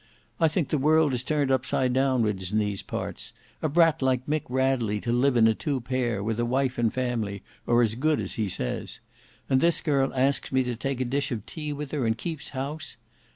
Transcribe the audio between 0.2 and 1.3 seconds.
"I think the world is